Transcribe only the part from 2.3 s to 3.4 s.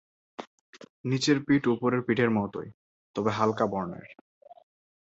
মতোই, তবে